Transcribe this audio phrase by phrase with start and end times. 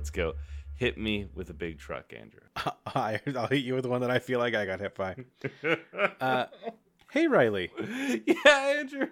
[0.00, 0.32] Let's go.
[0.76, 2.40] Hit me with a big truck, Andrew.
[2.86, 5.14] I, I'll hit you with the one that I feel like I got hit by.
[6.18, 6.46] Uh,
[7.10, 7.70] hey, Riley,
[8.26, 9.08] yeah, Andrew.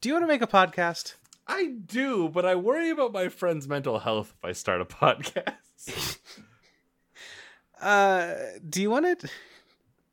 [0.00, 1.16] do you want to make a podcast?
[1.46, 6.16] I do, but I worry about my friend's mental health if I start a podcast.
[7.78, 8.34] Uh,
[8.66, 9.24] do you want it?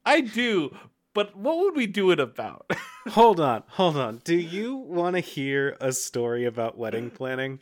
[0.06, 0.76] I do,
[1.14, 2.70] but what would we do it about?
[3.12, 4.20] Hold on, hold on.
[4.26, 7.62] Do you want to hear a story about wedding planning?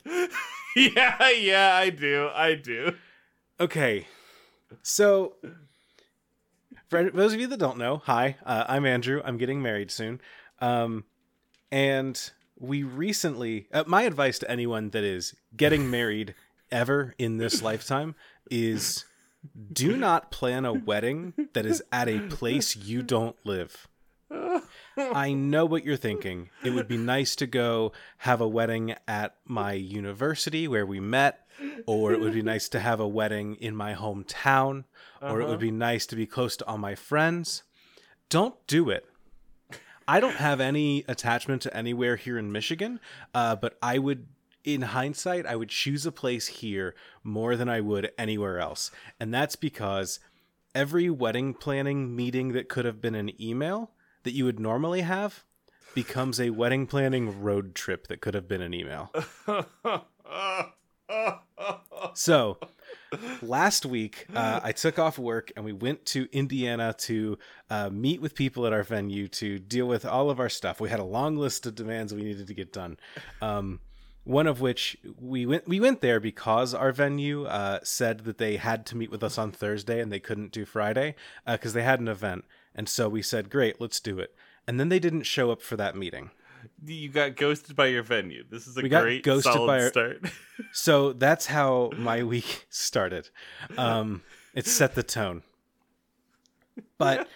[0.76, 2.28] yeah, yeah, I do.
[2.32, 2.94] I do.
[3.58, 4.06] Okay,
[4.82, 5.34] so
[6.88, 9.20] for those of you that don't know, hi, uh, I'm Andrew.
[9.24, 10.20] I'm getting married soon,
[10.60, 11.04] um,
[11.72, 13.68] and we recently.
[13.72, 16.34] Uh, my advice to anyone that is getting married
[16.70, 18.14] ever in this lifetime
[18.50, 19.04] is
[19.72, 23.88] do not plan a wedding that is at a place you don't live.
[25.14, 26.50] I know what you're thinking.
[26.64, 31.46] It would be nice to go have a wedding at my university where we met,
[31.86, 34.84] or it would be nice to have a wedding in my hometown,
[35.20, 37.62] or it would be nice to be close to all my friends.
[38.28, 39.06] Don't do it.
[40.06, 43.00] I don't have any attachment to anywhere here in Michigan,
[43.32, 44.26] uh, but I would,
[44.64, 48.90] in hindsight, I would choose a place here more than I would anywhere else.
[49.20, 50.18] And that's because
[50.74, 53.92] every wedding planning meeting that could have been an email
[54.22, 55.44] that you would normally have
[55.94, 59.12] becomes a wedding planning road trip that could have been an email.
[62.14, 62.58] So,
[63.42, 67.38] last week, uh, I took off work and we went to Indiana to
[67.68, 70.80] uh, meet with people at our venue to deal with all of our stuff.
[70.80, 72.98] We had a long list of demands we needed to get done.
[73.42, 73.80] Um,
[74.24, 78.56] one of which we went we went there because our venue uh, said that they
[78.56, 81.14] had to meet with us on Thursday and they couldn't do Friday
[81.46, 82.44] because they had an event.
[82.74, 84.34] And so we said, "Great, let's do it."
[84.66, 86.30] And then they didn't show up for that meeting.
[86.86, 88.44] you got ghosted by your venue.
[88.48, 90.20] This is a We great ghosted solid by our- start.
[90.72, 93.30] So that's how my week started.
[93.78, 94.22] Um,
[94.54, 95.42] it set the tone.
[96.98, 97.28] But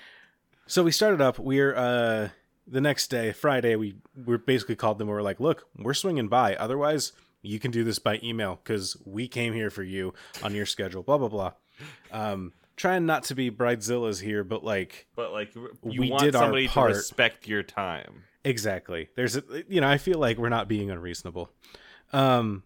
[0.67, 1.39] so we started up.
[1.39, 2.29] We're uh,
[2.67, 3.77] the next day, Friday.
[3.77, 5.09] We we basically called them.
[5.09, 6.55] We were like, "Look, we're swinging by.
[6.57, 7.13] Otherwise,
[7.43, 11.03] you can do this by email because we came here for you on your schedule."
[11.03, 11.53] Blah blah blah.
[12.13, 16.35] Um, trying not to be bridezillas here, but like but like you We want did
[16.35, 18.25] our somebody to respect your time.
[18.45, 19.09] Exactly.
[19.17, 21.51] There's a you know, I feel like we're not being unreasonable.
[22.13, 22.63] Um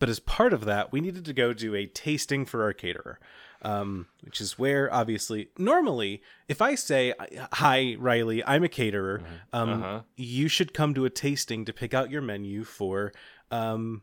[0.00, 3.18] but as part of that, we needed to go do a tasting for our caterer.
[3.62, 7.14] Um, which is where obviously normally if I say
[7.52, 9.22] hi Riley, I'm a caterer,
[9.52, 10.00] um Uh-huh.
[10.16, 13.12] you should come to a tasting to pick out your menu for
[13.50, 14.02] um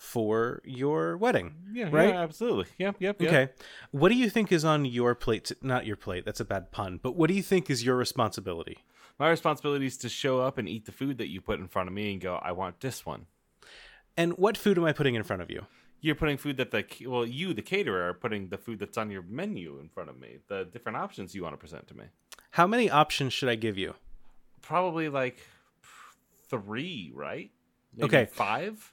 [0.00, 1.54] for your wedding.
[1.72, 2.08] Yeah, Right?
[2.08, 2.66] yeah, absolutely.
[2.78, 3.30] Yep, yep, yep.
[3.30, 3.52] Okay.
[3.90, 5.44] What do you think is on your plate?
[5.46, 6.24] To, not your plate.
[6.24, 6.98] That's a bad pun.
[7.02, 8.78] But what do you think is your responsibility?
[9.18, 11.88] My responsibility is to show up and eat the food that you put in front
[11.88, 13.26] of me and go, I want this one.
[14.16, 15.66] And what food am I putting in front of you?
[16.00, 19.10] You're putting food that the well, you, the caterer, are putting the food that's on
[19.10, 20.38] your menu in front of me.
[20.48, 22.04] The different options you want to present to me.
[22.52, 23.94] How many options should I give you?
[24.62, 25.40] Probably like
[26.48, 27.50] three, right?
[27.94, 28.24] Maybe Okay.
[28.32, 28.92] five.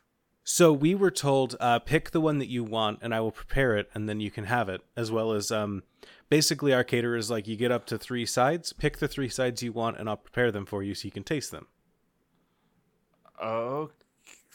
[0.50, 3.76] So we were told uh, pick the one that you want, and I will prepare
[3.76, 4.80] it, and then you can have it.
[4.96, 5.84] As well as um,
[6.30, 9.62] basically, our caterer is like you get up to three sides, pick the three sides
[9.62, 11.68] you want, and I'll prepare them for you so you can taste them.
[13.42, 13.92] Oh,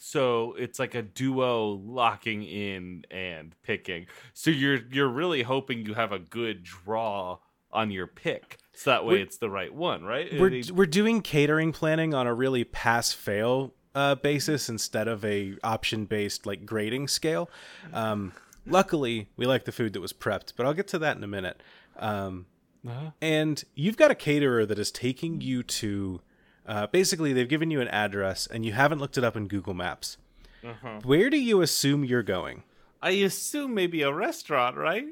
[0.00, 4.06] so it's like a duo locking in and picking.
[4.32, 7.36] So you're you're really hoping you have a good draw
[7.70, 10.40] on your pick, so that way We're- it's the right one, right?
[10.40, 15.54] We're we're doing catering planning on a really pass fail uh, basis instead of a
[15.62, 17.50] option based like grading scale.
[17.92, 18.32] Um,
[18.66, 21.28] luckily, we like the food that was prepped, but I'll get to that in a
[21.28, 21.62] minute.
[21.98, 22.46] Um,
[22.86, 23.10] Uh-huh.
[23.20, 26.20] and you've got a caterer that is taking you to
[26.66, 29.74] uh, basically they've given you an address and you haven't looked it up in google
[29.74, 30.16] maps
[30.64, 30.98] Uh-huh.
[31.04, 32.64] where do you assume you're going
[33.00, 35.06] I assume maybe a restaurant, right?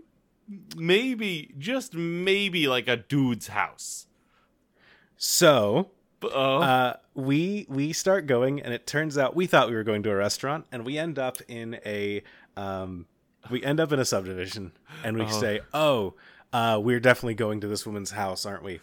[0.77, 4.07] Maybe just maybe like a dude's house.
[5.17, 5.91] so
[6.29, 10.11] uh, we we start going and it turns out we thought we were going to
[10.11, 12.23] a restaurant and we end up in a
[12.57, 13.07] um,
[13.51, 14.73] we end up in a subdivision
[15.03, 15.29] and we Oh.
[15.41, 16.15] say oh
[16.53, 18.81] uh, we're definitely going to this woman's house aren't we?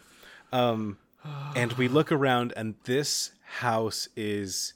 [0.52, 0.98] Um,
[1.56, 4.74] and we look around and this house is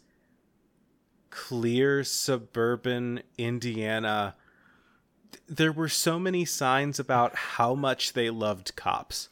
[1.30, 4.36] clear suburban indiana.
[5.48, 9.30] There were so many signs about how much they loved cops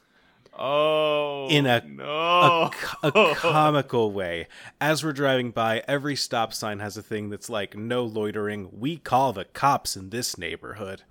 [0.60, 2.72] oh, in a- no,
[3.04, 4.48] a, a comical way.
[4.80, 8.98] As we're driving by, every stop sign has a thing that's like "No loitering." We
[8.98, 11.04] call the cops in this neighborhood.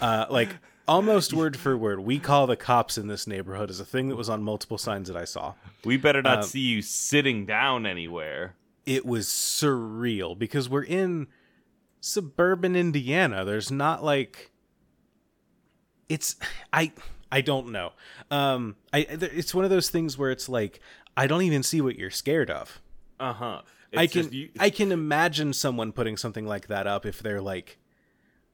[0.00, 0.56] Uh, like
[0.88, 4.16] almost word for word, "We call the cops in this neighborhood" is a thing that
[4.16, 5.54] was on multiple signs that I saw.
[5.84, 8.54] we better not um, see you sitting down anywhere.
[8.86, 11.26] It was surreal because we're in
[12.00, 13.44] suburban Indiana.
[13.44, 14.50] There's not like
[16.08, 16.36] it's
[16.72, 16.92] I
[17.34, 17.88] I don't know.
[18.30, 20.80] Um I it's one of those things where it's like
[21.16, 22.80] I don't even see what you're scared of.
[23.20, 23.62] Uh-huh.
[23.96, 27.78] I can you- I can imagine someone putting something like that up if they're like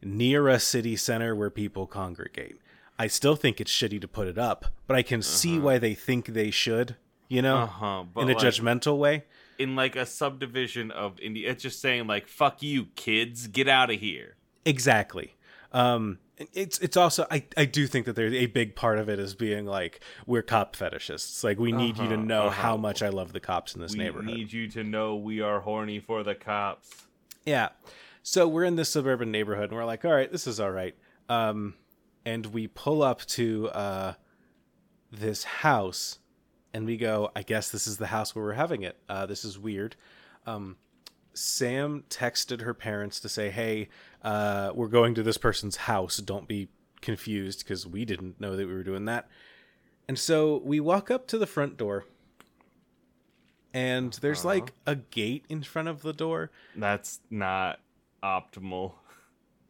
[0.02, 2.56] near a city center where people congregate.
[2.98, 5.94] I still think it's shitty to put it up, but I can see why they
[5.94, 6.96] think they should,
[7.28, 8.04] you know, uh-huh.
[8.14, 9.24] But in a like, judgmental way.
[9.58, 13.90] in like a subdivision of India, it's just saying like "fuck you, kids, get out
[13.90, 15.36] of here." Exactly.
[15.72, 16.18] Um
[16.52, 19.34] it's it's also I, I do think that there's a big part of it is
[19.34, 21.44] being like we're cop fetishists.
[21.44, 22.62] Like we need you to Uh-huh, know uh-huh.
[22.62, 24.26] how much I love the cops in this We neighborhood.
[24.26, 27.06] We need you to know we are horny for the cops.
[27.44, 27.68] Yeah.
[28.22, 30.94] So we're in this suburban neighborhood and we're like, all right, this is all right.
[31.28, 31.74] Um,
[32.24, 34.14] and we pull up to uh,
[35.10, 36.18] this house
[36.74, 38.98] and we go, I guess this is the house where we're having it.
[39.08, 39.96] Uh, this is weird.
[40.46, 40.76] Um,
[41.32, 43.88] Sam texted her parents to say, hey,
[44.22, 46.18] uh, we're going to this person's house.
[46.18, 46.68] Don't be
[47.00, 49.28] confused because we didn't know that we were doing that.
[50.08, 52.04] And so we walk up to the front door
[53.72, 54.48] and there's Uh-huh.
[54.48, 57.80] like a gate in front of the door That's not
[58.22, 58.94] optimal.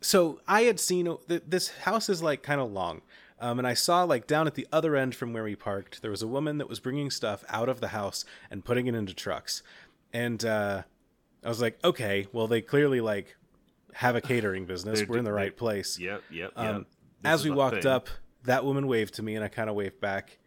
[0.01, 3.03] so I had seen th- this house is like kind of long,
[3.39, 6.11] um, and I saw like down at the other end from where we parked, there
[6.11, 9.13] was a woman that was bringing stuff out of the house and putting it into
[9.15, 9.63] trucks,
[10.13, 10.83] and uh,
[11.45, 13.37] I was like, okay, well they clearly like
[13.95, 15.05] have a catering business.
[15.07, 15.99] We're in the right place.
[15.99, 16.59] Yep, yep, yep.
[16.59, 16.87] Um,
[17.25, 17.93] as we walked thing.
[17.93, 18.09] up,
[18.45, 20.39] that woman waved to me, and I kind of waved back,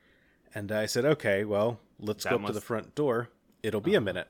[0.56, 3.30] and I said, okay, well let's That go up to the front door.
[3.62, 4.28] It'll be a minute.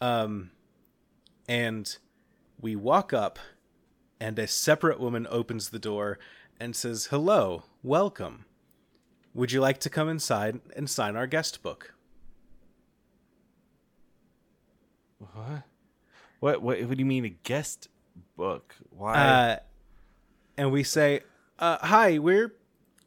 [0.00, 0.50] Um,
[1.48, 1.96] and
[2.60, 3.38] we walk up
[4.20, 6.18] and a separate woman opens the door
[6.58, 8.44] and says, "Hello, welcome.
[9.34, 11.94] Would you like to come inside and sign our guest book?"
[15.18, 15.62] What?
[16.40, 16.62] What?
[16.62, 16.82] What?
[16.82, 17.88] What do you mean a guest
[18.36, 18.74] book?
[18.90, 19.14] Why?
[19.14, 19.56] Uh,
[20.56, 21.20] and we say,
[21.58, 22.54] uh, "Hi, we're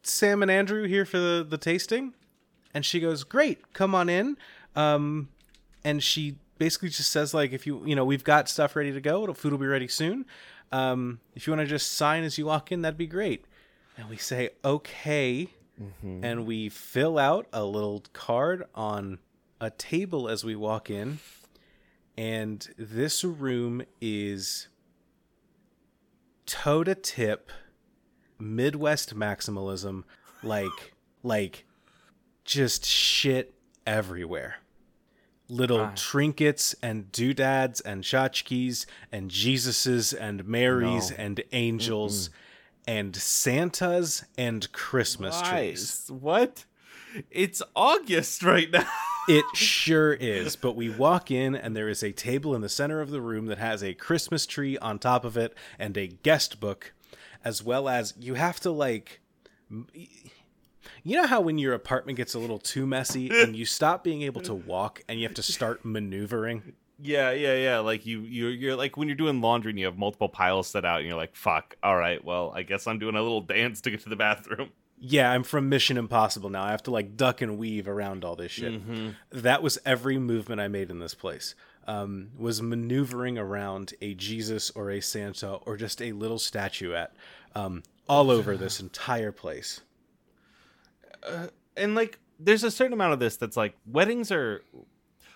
[0.01, 2.13] Sam and Andrew here for the the tasting."
[2.73, 4.37] And she goes, "Great, come on in."
[4.75, 5.29] Um,
[5.83, 9.01] and she basically just says, "Like, if you you know, we've got stuff ready to
[9.01, 9.31] go.
[9.33, 10.25] Food will be ready soon.
[10.71, 13.45] Um, if you want to just sign as you walk in, that'd be great."
[13.97, 15.49] And we say, "Okay."
[16.03, 19.17] and we fill out a little card on
[19.61, 21.19] a table as we walk in
[22.17, 24.67] and this room is
[26.49, 27.51] toe to tip
[28.39, 30.03] midwest maximalism
[30.41, 30.93] like
[31.23, 31.65] like
[32.43, 33.53] just shit
[33.85, 34.55] everywhere
[35.47, 41.15] little trinkets and doodads and tchotchkes and jesuses and marys No.
[41.17, 42.29] and angels
[42.87, 46.65] and santas and christmas trees What?
[47.31, 48.85] It's August right now.
[49.29, 50.55] It sure is.
[50.55, 53.45] But we walk in, and there is a table in the center of the room
[53.45, 56.93] that has a Christmas tree on top of it and a guest book,
[57.43, 59.21] as well as you have to, like.
[61.03, 64.23] You know how when your apartment gets a little too messy and you stop being
[64.23, 66.73] able to walk and you have to start maneuvering?
[67.01, 67.79] Yeah, yeah, yeah.
[67.79, 70.83] Like you, you're, you're like when you're doing laundry and you have multiple piles set
[70.83, 73.79] out, and you're like, "Fuck, all right, well, I guess I'm doing a little dance
[73.81, 76.63] to get to the bathroom." Yeah, I'm from Mission Impossible now.
[76.63, 78.73] I have to like duck and weave around all this shit.
[78.73, 79.09] Mm-hmm.
[79.31, 81.55] That was every movement I made in this place.
[81.87, 87.13] Um, was maneuvering around a Jesus or a Santa or just a little statuette
[87.55, 89.81] um, all over this entire place.
[91.75, 94.63] and like there's a certain amount of this that's like weddings are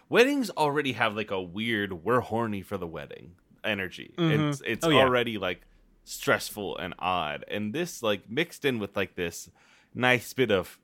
[0.09, 3.31] weddings already have like a weird we're horny for the wedding
[3.63, 4.49] energy Mhm.
[4.49, 4.99] it's it's Oh, yeah.
[4.99, 5.61] already like
[6.03, 9.49] stressful and odd and this like mixed in with like this
[9.93, 10.77] nice bit of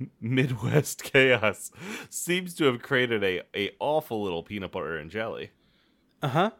[0.20, 1.70] midwest chaos
[2.08, 5.50] seems to have created a a awful little peanut butter and jelly
[6.22, 6.50] Uh huh.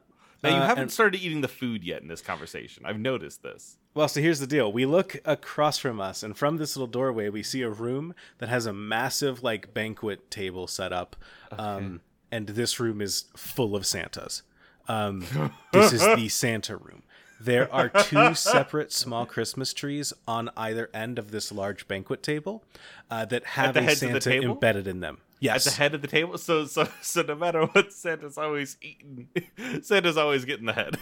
[0.43, 3.43] now you Uh, haven't and- started eating the food yet in this conversation i've noticed
[3.43, 4.71] this Well, so here's the deal.
[4.73, 8.49] We look across from us, and from this little doorway, we see a room that
[8.49, 11.17] has a massive, like, banquet table set up.
[11.51, 14.43] Um, and this room is full of Santas.
[14.87, 15.25] Um,
[15.73, 17.03] this is the Santa room.
[17.41, 22.65] There are two separate small Christmas trees on either end of this large banquet table
[23.11, 25.19] uh, that have the a heads of the Santa embedded in them.
[25.41, 25.67] Yes.
[25.69, 29.29] at the head of the table so so so no matter what santa's always eating
[29.83, 30.99] santa's always getting the head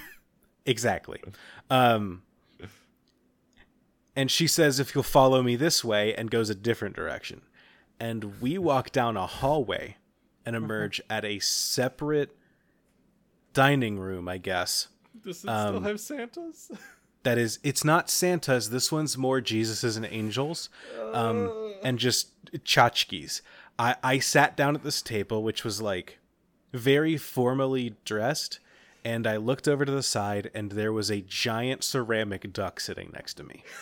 [0.66, 1.20] Exactly.
[1.70, 2.22] Um,
[4.16, 7.42] and she says, if you'll follow me this way, and goes a different direction.
[7.98, 9.96] And we walk down a hallway
[10.44, 12.36] and emerge at a separate
[13.54, 14.88] dining room, I guess.
[15.26, 16.70] Does it Um, still have Santas?
[17.22, 18.70] That is, it's not Santa's.
[18.70, 20.68] This one's more Jesuses and angels,
[21.12, 23.40] um, and just tchotchkes.
[23.80, 26.20] I, I sat down at this table, which was like
[26.72, 28.60] very formally dressed,
[29.04, 33.10] and I looked over to the side, and there was a giant ceramic duck sitting
[33.12, 33.64] next to me.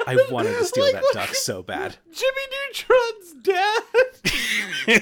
[0.06, 1.96] I wanted to steal Like that duck so bad.
[2.12, 3.82] Jimmy Neutron's dad.
[4.86, 5.00] Where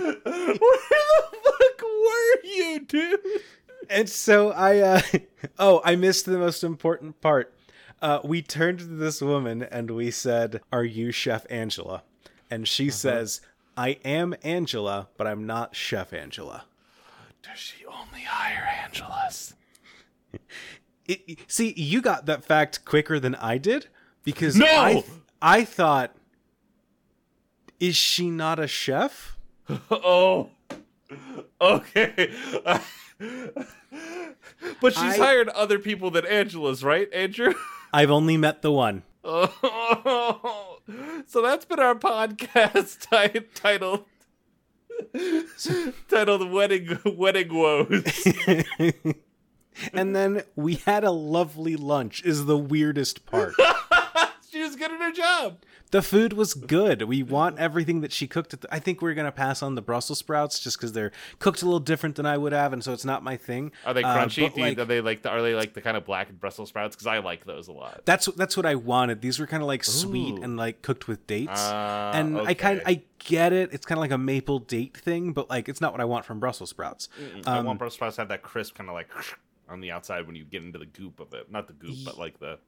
[0.00, 0.58] the
[1.44, 3.20] fuck were you, dude?
[3.90, 5.00] and so I, uh,
[5.58, 7.52] oh, I missed the most important part.
[8.02, 12.02] Uh, we turned to this woman and we said, Are you Chef Angela?
[12.50, 13.40] And she says,
[13.76, 16.64] I am Angela, but I'm not Chef Angela.
[17.42, 19.54] Does she only hire Angelas?
[21.08, 23.86] It, see, you got that fact quicker than I did
[24.24, 24.66] because No!
[24.66, 25.04] I,
[25.40, 26.14] I thought,
[27.80, 29.36] is she not a chef?
[29.90, 30.50] Oh,
[31.60, 32.32] okay.
[34.80, 37.54] but she's I- hired other people than Angela's, right, Andrew?
[37.92, 39.02] I've only met the one.
[39.24, 40.78] Oh,
[41.26, 44.04] so that's been our podcast ti- titled
[46.08, 48.04] titled "Wedding Wedding Woes."
[49.92, 52.22] And then we had a lovely lunch.
[52.24, 53.54] Is the weirdest part.
[54.50, 55.58] she was good at her job.
[55.92, 57.02] the food was good.
[57.02, 58.52] We want everything that she cooked.
[58.54, 61.62] At the, I think we're gonna pass on the Brussels sprouts just because they're cooked
[61.62, 63.70] a little different than I would have, and so it's not my thing.
[63.84, 64.52] Are they Uh, crunchy?
[64.52, 66.70] Do you- like, are they like the, are they like the kind of black Brussels
[66.70, 66.96] sprouts?
[66.96, 68.02] Because I like those a lot.
[68.04, 69.20] that's that's what I wanted.
[69.20, 71.52] These were kind of like sweet and like cooked with dates.
[71.54, 72.90] Ah, and I kind okay.
[72.92, 73.70] I get it.
[73.72, 76.24] It's kind of like a maple date thing, but like it's not what I want
[76.24, 77.08] from Brussels sprouts.
[77.46, 79.08] I Um, want Brussels sprouts to have that crisp kind of like
[79.68, 81.50] on the outside when you get into the goop of it.
[81.50, 82.58] Not the goop, but like the,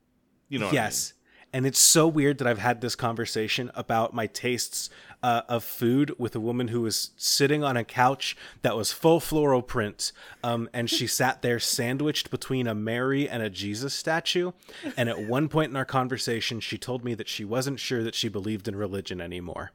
[0.49, 0.67] you know.
[0.67, 1.15] what I yes.
[1.51, 4.91] And it's so weird that I've had this conversation about my tastes
[5.23, 9.19] uh, of food with a woman who was sitting on a couch that was full
[9.19, 10.13] floral print.
[10.45, 14.53] Um, and she sat there sandwiched between a Mary and a Jesus statue.
[14.97, 18.15] And at one point in our conversation, she told me that she wasn't sure that
[18.15, 19.73] she believed in religion anymore.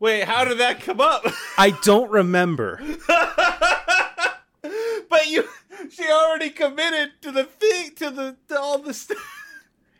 [0.00, 1.24] Wait, how did that come up?
[1.56, 2.80] I don't remember.
[5.90, 9.18] she already committed to the thing, to the to all the stuff.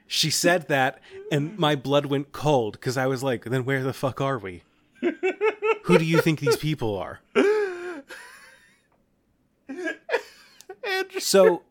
[0.09, 1.01] She said that,
[1.33, 4.63] and my blood went cold because I was like, then where the fuck are we?
[5.85, 7.21] Who do you think these people are?
[9.69, 11.21] Andrew.
[11.21, 11.63] So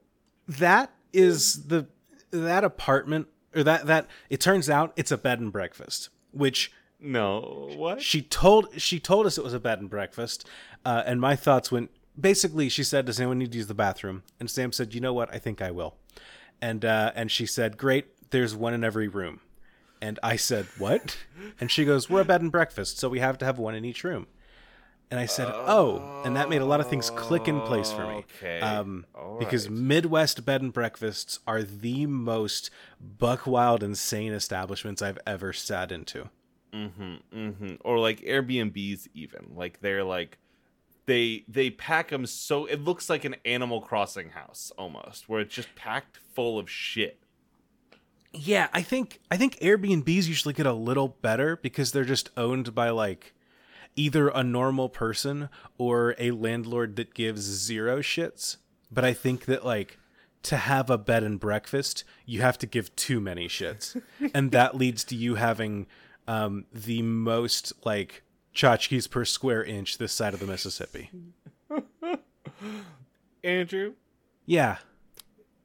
[0.47, 1.87] that is the
[2.31, 7.69] that apartment or that that it turns out it's a bed and breakfast, which No,
[7.75, 8.01] what?
[8.01, 10.45] she told she told us it was a bed and breakfast,
[10.85, 12.69] uh, and my thoughts went basically.
[12.69, 15.33] She said, "Does anyone need to use the bathroom?" And Sam said, "You know what?
[15.33, 15.95] I think I will."
[16.61, 19.41] And uh, and she said, "Great, there's one in every room."
[20.01, 21.17] And I said, "What?"
[21.59, 23.85] And she goes, "We're a bed and breakfast, so we have to have one in
[23.85, 24.27] each room."
[25.11, 28.07] And I said, "Oh," and that made a lot of things click in place for
[28.07, 28.25] me.
[28.37, 28.59] Okay.
[28.59, 29.05] Um,
[29.39, 29.69] because.
[29.69, 32.69] Midwest bed and breakfasts are the most
[32.99, 36.29] buck wild, insane establishments I've ever sat into.
[36.73, 37.75] Mm-hmm, mm-hmm.
[37.81, 40.37] Or like Airbnbs, even like they're like
[41.05, 45.53] they they pack them so it looks like an Animal Crossing house almost, where it's
[45.53, 47.19] just packed full of shit.
[48.33, 52.75] Yeah, I think I think Airbnbs usually get a little better because they're just owned
[52.75, 53.33] by like
[53.95, 58.57] either a normal person or a landlord that gives zero shits.
[58.91, 59.97] But I think that like
[60.43, 63.99] to have a bed and breakfast, you have to give too many shits.
[64.33, 65.87] and that leads to you having
[66.27, 68.23] um, the most like
[68.55, 71.11] tchotchkes per square inch this side of the Mississippi.
[73.43, 73.93] Andrew,
[74.45, 74.77] Yeah.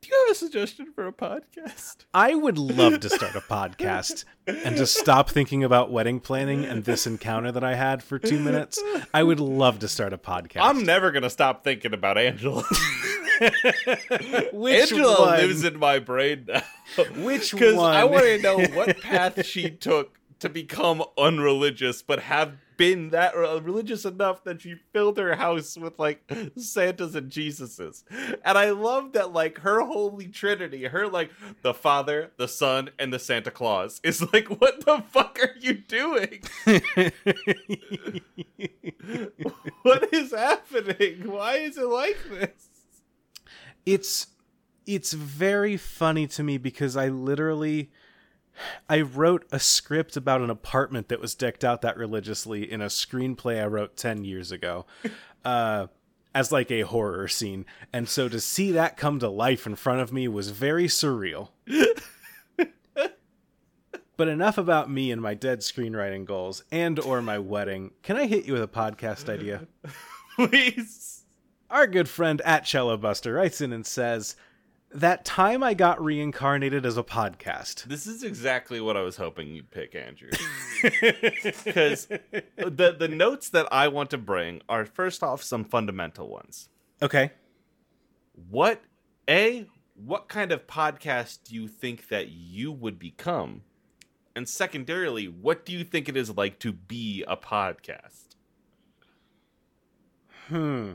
[0.02, 2.04] do you have a suggestion for a podcast?
[2.12, 6.84] I would love to start a podcast and to stop thinking about wedding planning and
[6.84, 8.82] this encounter that I had for two minutes.
[9.14, 10.60] I would love to start a podcast.
[10.62, 12.64] I'm never gonna stop thinking about Angela.
[14.52, 15.38] Which Angela one?
[15.38, 16.62] lives in my brain now.
[17.16, 22.56] Which Because I want to know what path she took to become unreligious, but have
[22.76, 26.22] been that religious enough that she filled her house with like
[26.56, 28.02] Santas and Jesuses.
[28.44, 31.30] And I love that like her holy trinity, her like
[31.62, 35.74] the Father, the Son, and the Santa Claus is like, what the fuck are you
[35.74, 36.42] doing?
[39.82, 41.30] what is happening?
[41.30, 42.70] Why is it like this?
[43.86, 44.28] it's
[44.86, 47.90] it's very funny to me because I literally
[48.88, 52.86] I wrote a script about an apartment that was decked out that religiously in a
[52.86, 54.86] screenplay I wrote 10 years ago.
[55.42, 55.86] Uh
[56.34, 57.64] as like a horror scene.
[57.92, 61.48] And so to see that come to life in front of me was very surreal.
[64.16, 67.90] but enough about me and my dead screenwriting goals and or my wedding.
[68.02, 69.66] Can I hit you with a podcast idea?
[70.36, 71.24] Please.
[71.70, 74.36] Our good friend at Cello Buster writes in and says,
[74.92, 77.84] that time I got reincarnated as a podcast.
[77.84, 80.30] This is exactly what I was hoping you'd pick, Andrew.
[80.82, 86.68] Because the the notes that I want to bring are first off some fundamental ones.
[87.02, 87.32] Okay.
[88.48, 88.82] What
[89.28, 93.62] a what kind of podcast do you think that you would become?
[94.34, 98.36] And secondarily, what do you think it is like to be a podcast?
[100.48, 100.92] Hmm.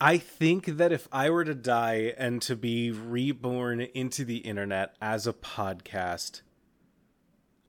[0.00, 4.94] I think that if I were to die and to be reborn into the internet
[5.00, 6.42] as a podcast,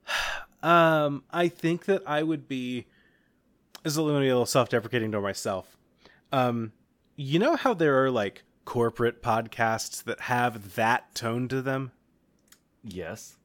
[0.64, 2.86] um, I think that I would be.
[3.84, 5.78] This is a little self-deprecating to myself.
[6.34, 6.74] Um,
[7.16, 11.94] you know how there are like corporate podcasts that have that tone to them,
[12.84, 13.38] Yes.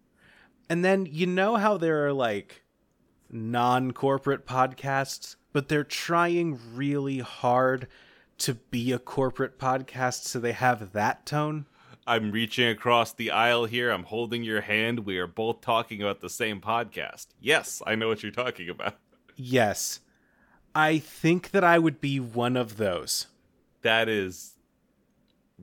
[0.68, 2.64] and then you know how there are like
[3.30, 7.86] non-corporate podcasts, but they're trying really hard
[8.42, 11.66] to be a corporate podcast, so they have that tone.
[12.06, 13.90] I'm reaching across the aisle here.
[13.90, 15.00] I'm holding your hand.
[15.00, 17.28] We are both talking about the same podcast.
[17.40, 18.96] Yes, I know what you're talking about.
[19.36, 20.00] Yes.
[20.74, 23.28] I think that I would be one of those.
[23.82, 24.56] That is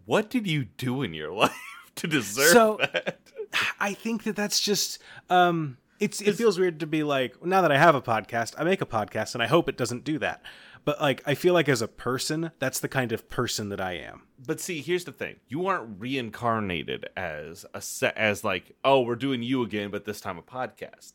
[0.05, 1.51] what did you do in your life
[1.95, 3.19] to deserve So- that?
[3.79, 7.61] I think that that's just um it's it Is- feels weird to be like now
[7.61, 10.19] that I have a podcast, I make a podcast and I hope it doesn't do
[10.19, 10.41] that.
[10.89, 13.91] But like I feel like as a person, that's the kind of person that I
[13.91, 14.23] am.
[14.43, 19.15] But see, here's the thing: you aren't reincarnated as a set as like, oh, we're
[19.15, 21.13] doing you again, but this time a podcast.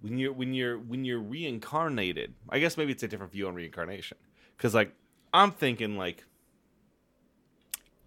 [0.00, 3.54] When you're when you're when you're reincarnated, I guess maybe it's a different view on
[3.54, 4.16] reincarnation.
[4.56, 4.94] Because like
[5.34, 6.24] I'm thinking like,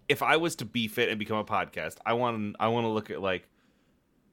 [0.08, 2.88] if I was to be fit and become a podcast, I want I want to
[2.88, 3.48] look at like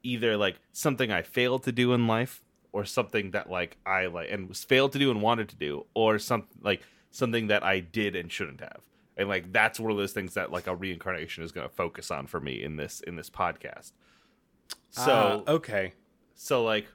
[0.02, 2.42] either like something I failed to do in life
[2.74, 5.86] or something that like I like and was failed to do and wanted to do
[5.94, 6.82] or something like
[7.12, 8.82] something that I did and shouldn't have.
[9.18, 12.10] And like that's one of those things that like a reincarnation is going to focus
[12.12, 13.92] on for me in this in this podcast.
[14.90, 15.94] So Ah, okay.
[16.36, 16.88] so like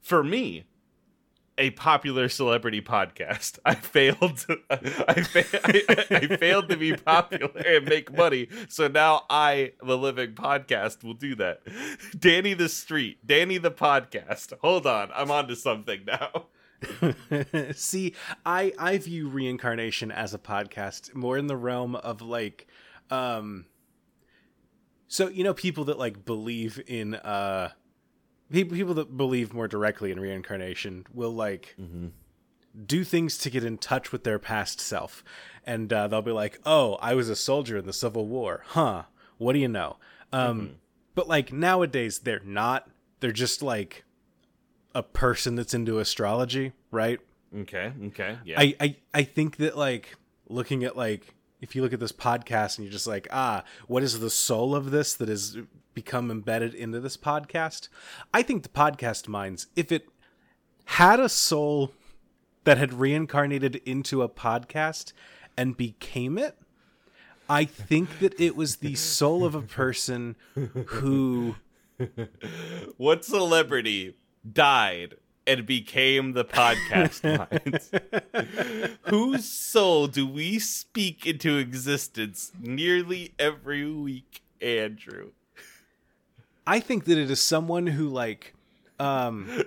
[0.00, 0.64] for me
[1.58, 3.58] a popular celebrity podcast.
[3.64, 4.38] I failed.
[4.38, 8.48] To, I, fa- I, I failed to be popular and make money.
[8.68, 11.60] So now I, the living podcast, will do that.
[12.18, 14.52] Danny the Street, Danny the podcast.
[14.60, 16.46] Hold on, I'm onto something now.
[17.74, 18.14] See,
[18.44, 22.66] I I view reincarnation as a podcast more in the realm of like
[23.10, 23.66] um
[25.08, 27.70] so you know people that like believe in uh
[28.50, 31.76] people people that believe more directly in reincarnation will like
[32.86, 35.22] do things to get in touch with their past self.
[35.66, 38.62] And uh, they'll be like oh i was a soldier in the civil war.
[38.68, 39.04] Huh.
[39.38, 39.96] What do you know?
[40.32, 40.76] Um
[41.14, 42.90] but like nowadays they're not.
[43.20, 44.04] They're just like
[44.94, 47.20] a person that's into astrology right?
[47.56, 48.58] Okay, okay, yeah.
[48.58, 50.16] I, I I think that like
[50.48, 54.02] looking at like if you look at this podcast and you're just like ah what
[54.02, 55.58] is the soul of this that has
[55.94, 57.88] become embedded into this podcast?
[58.32, 60.08] I think the podcast Mines if it
[60.86, 61.92] had a soul
[62.64, 65.12] that had reincarnated into a podcast
[65.56, 66.56] and became it
[67.48, 70.36] I think that it was the soul of a person
[70.86, 71.56] who
[72.96, 74.16] what celebrity
[74.50, 77.22] died and became the podcast
[78.82, 78.96] Mines?
[79.08, 85.30] Whose soul do we speak into existence nearly every week, Andrew?
[86.66, 88.54] I think that it is someone who like
[88.98, 89.64] um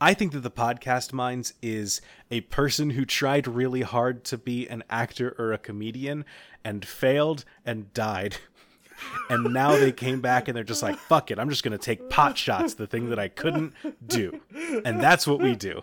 [0.00, 4.68] I think that the podcast Mines is a person who tried really hard to be
[4.68, 6.24] an actor or a comedian
[6.64, 8.36] and failed and died.
[9.30, 12.10] And now they came back and they're just like, fuck it, I'm just gonna take
[12.10, 13.74] pot shots, the thing that I couldn't
[14.06, 14.40] do.
[14.84, 15.82] And that's what we do.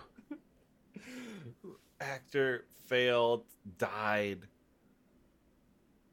[2.00, 3.44] Actor failed,
[3.78, 4.40] died.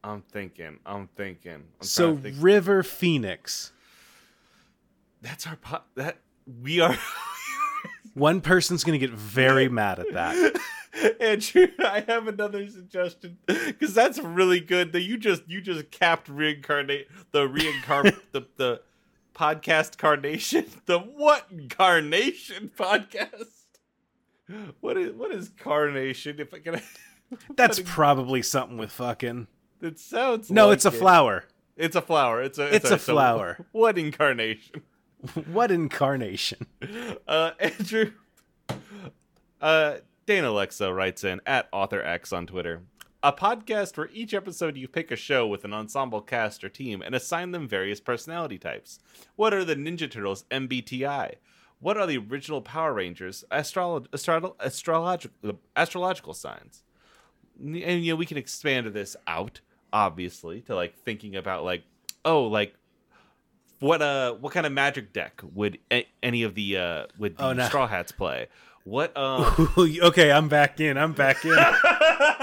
[0.03, 0.79] I'm thinking.
[0.85, 1.53] I'm thinking.
[1.53, 2.37] I'm So think.
[2.39, 3.71] River Phoenix.
[5.21, 5.85] that's our pot.
[5.95, 6.19] That
[6.63, 6.97] we are.
[8.13, 10.59] One person's gonna get very mad at that.
[11.21, 14.91] Andrew, I have another suggestion because that's really good.
[14.91, 18.81] That you just you just capped reincarnate the reincarn the the
[19.35, 23.45] podcast carnation the what carnation podcast.
[24.81, 26.39] What is what is carnation?
[26.39, 26.81] If I can,
[27.55, 29.47] That's probably something with fucking
[29.81, 30.93] it sounds No, like it's a it.
[30.93, 31.45] flower.
[31.77, 32.41] It's a flower.
[32.41, 33.65] It's a It's a so flower.
[33.71, 34.81] what incarnation?
[35.51, 36.65] What incarnation?
[37.27, 38.11] Uh, Andrew,
[39.61, 39.97] uh,
[40.29, 42.83] Dana Alexa writes in at Author X on Twitter.
[43.23, 47.01] A podcast where each episode you pick a show with an ensemble cast or team
[47.01, 48.99] and assign them various personality types.
[49.37, 51.33] What are the Ninja Turtles MBTI?
[51.79, 54.05] What are the original Power Rangers astrolo-
[54.63, 56.83] astrological astrological signs?
[57.59, 59.61] And you know we can expand this out
[59.91, 61.81] obviously, to like thinking about like,
[62.23, 62.75] oh, like
[63.79, 67.45] what uh what kind of magic deck would a- any of the uh would the
[67.45, 67.65] Oh, no.
[67.65, 68.45] straw hats play?
[68.85, 70.97] What um okay, I'm back in.
[70.97, 71.53] I'm back in.
[71.53, 71.79] I-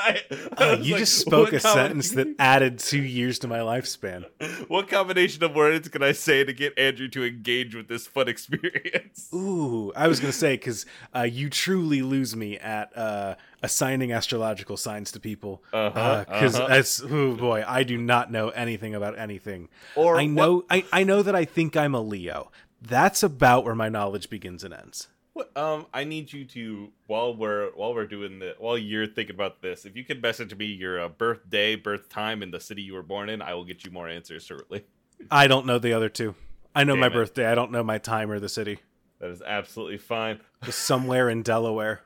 [0.00, 0.22] I
[0.56, 4.24] Uh, you like, just spoke a sentence that added two years to my lifespan.
[4.68, 8.28] What combination of words can I say to get Andrew to engage with this fun
[8.28, 9.28] experience?
[9.34, 14.76] Ooh, I was gonna say because uh, you truly lose me at uh, assigning astrological
[14.76, 15.62] signs to people.
[15.72, 17.14] Uh-huh, Because uh-huh.
[17.14, 19.68] oh boy, I do not know anything about anything.
[19.96, 22.50] Or I know, I, I know that I think I'm a Leo.
[22.80, 25.08] That's about where my knowledge begins and ends.
[25.32, 29.34] What, um, I need you to while we're while we're doing the while you're thinking
[29.34, 32.82] about this, if you could message me your uh, birthday, birth time, and the city
[32.82, 34.84] you were born in, I will get you more answers shortly.
[35.30, 36.34] I don't know the other two.
[36.74, 37.12] I know my it.
[37.12, 37.46] birthday.
[37.46, 38.80] I don't know my time or the city.
[39.20, 40.40] That is absolutely fine.
[40.64, 42.02] Just somewhere in Delaware.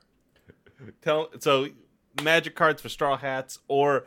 [1.03, 1.69] Tell so
[2.23, 4.07] magic cards for straw hats or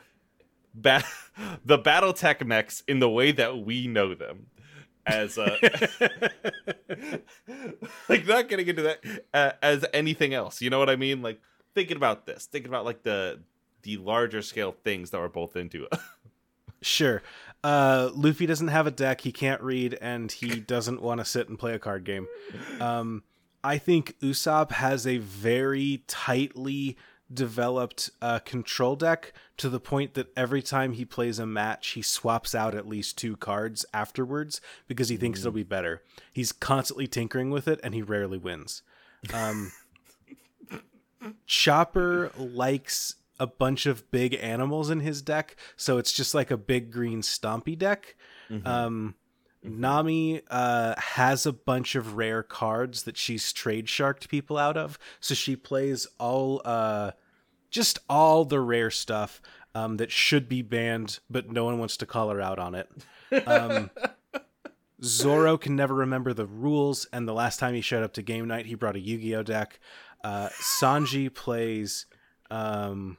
[0.73, 1.03] ba-
[1.65, 4.47] the battle tech mechs in the way that we know them
[5.07, 5.57] as uh
[8.09, 8.99] like not getting into that
[9.33, 11.41] uh, as anything else you know what i mean like
[11.73, 13.39] thinking about this thinking about like the
[13.83, 15.87] the larger scale things that we're both into
[16.81, 17.23] Sure.
[17.63, 19.21] Uh, Luffy doesn't have a deck.
[19.21, 22.27] He can't read, and he doesn't want to sit and play a card game.
[22.79, 23.23] Um,
[23.63, 26.97] I think Usopp has a very tightly
[27.33, 32.01] developed a control deck to the point that every time he plays a match, he
[32.01, 36.01] swaps out at least two cards afterwards because he thinks it'll be better.
[36.31, 38.81] He's constantly tinkering with it, and he rarely wins.
[39.33, 39.71] Um,
[41.45, 46.57] Chopper likes a bunch of big animals in his deck, so it's just like a
[46.57, 48.15] big green stompy deck.
[48.65, 49.15] Um,
[49.63, 54.97] Nami uh, has a bunch of rare cards that she's trade sharked people out of,
[55.19, 57.11] so she plays all uh,
[57.69, 59.41] just all the rare stuff
[59.75, 62.89] um, that should be banned, but no one wants to call her out on it.
[63.45, 63.89] Um,
[65.03, 68.47] Zoro can never remember the rules, and the last time he showed up to game
[68.47, 69.79] night, he brought a Yu Gi Oh deck.
[70.23, 72.05] Uh, Sanji plays.
[72.49, 73.17] Um,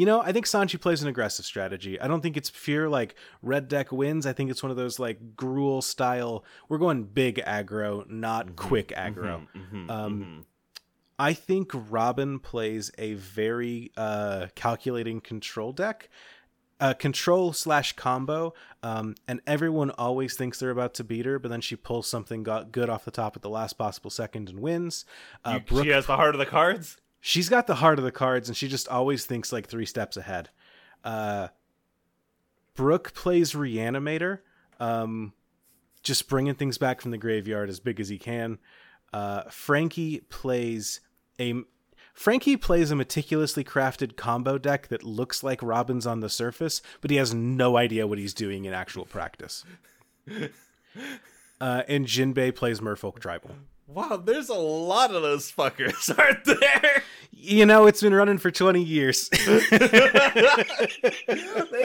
[0.00, 2.00] you know, I think Sanji plays an aggressive strategy.
[2.00, 4.24] I don't think it's pure like red deck wins.
[4.24, 6.42] I think it's one of those like Gruul style.
[6.70, 9.46] We're going big aggro, not quick aggro.
[9.54, 10.44] Mhm, Um, mhm.
[11.18, 16.08] I think Robin plays a very uh, calculating control deck,
[16.80, 21.50] uh, control slash combo, um, and everyone always thinks they're about to beat her, but
[21.50, 24.60] then she pulls something got good off the top at the last possible second and
[24.60, 25.04] wins.
[25.44, 28.04] Uh, You- Brook, she has the heart of the cards she's got the heart of
[28.04, 30.50] the cards, and she just always thinks like three steps ahead.
[31.04, 31.48] Uh,
[32.74, 34.40] Brook plays Reanimator,
[34.78, 35.32] um,
[36.02, 38.58] just bringing things back from the graveyard as big as he can.
[39.12, 41.00] Uh, Franky plays
[41.38, 41.54] a
[42.12, 47.10] Franky plays a meticulously crafted combo deck that looks like Robin's on the surface, but
[47.10, 49.64] he has no idea what he's doing in actual practice.
[51.60, 53.50] Uh, and Jinbei plays Merfolk Tribal.
[53.92, 57.02] Wow there's a lot of those fuckers aren't there
[57.42, 59.28] You know, it's been running for 20 years.
[59.30, 59.78] they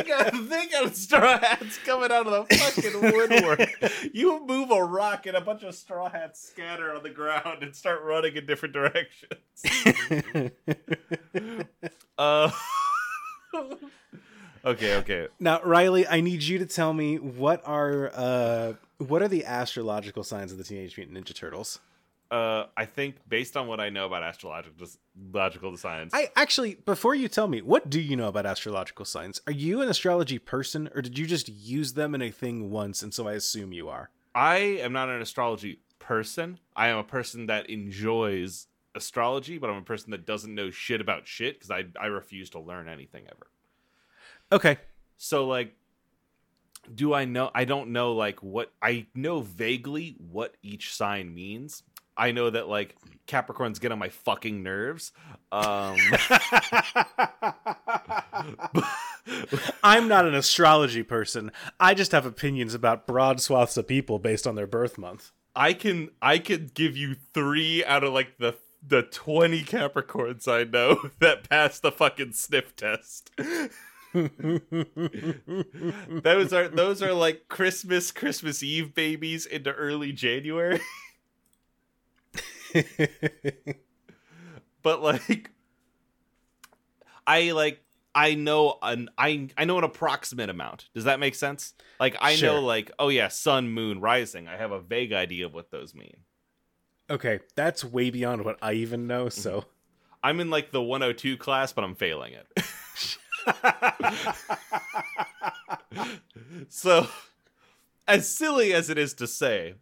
[0.04, 4.12] got they got straw hats coming out of the fucking woodwork.
[4.14, 7.74] You move a rock and a bunch of straw hats scatter on the ground and
[7.74, 9.40] start running in different directions.
[12.18, 12.50] Uh,
[14.66, 15.28] okay, okay.
[15.38, 20.24] now, Riley, I need you to tell me what are uh, what are the astrological
[20.24, 21.80] signs of the Teenage Mutant Ninja Turtles?
[22.36, 24.88] Uh, I think based on what I know about astrological
[25.32, 29.40] logical science, I actually, before you tell me, what do you know about astrological signs?
[29.48, 33.02] Are you an astrology person, or did you just use them in a thing once,
[33.02, 34.10] and so I assume you are?
[34.34, 36.60] I am not an astrology person.
[36.76, 41.00] I am a person that enjoys astrology, but I'm a person that doesn't know shit
[41.00, 43.48] about shit because I I refuse to learn anything ever.
[44.52, 44.78] Okay,
[45.16, 45.74] So like
[46.94, 51.84] do I know I don't know like what I know vaguely what each sign means.
[52.18, 52.96] I know that like
[53.28, 55.12] Capricorns get on my fucking nerves.
[55.52, 55.98] Um
[59.84, 61.52] I'm not an astrology person.
[61.80, 65.32] I just have opinions about broad swaths of people based on their birth month.
[65.56, 68.56] I can I can give you 3 out of like the
[68.88, 73.32] the 20 Capricorns I know that pass the fucking sniff test.
[76.24, 80.80] those are those are like Christmas Christmas Eve babies into early January.
[84.84, 85.52] but like
[87.28, 87.82] I like
[88.14, 90.90] I know an I I know an approximate amount.
[90.94, 91.74] Does that make sense?
[92.00, 92.54] Like I Sure.
[92.54, 94.48] know like oh yeah, sun, moon, rising.
[94.48, 96.18] I have a vague idea of what those mean.
[97.10, 99.30] okay, that's way beyond what I even know.
[99.30, 99.70] So, mm-hmm.
[100.24, 102.48] I'm in like the 102 class, but I'm failing it.
[106.70, 107.08] so,
[108.08, 109.76] as silly as it is to say,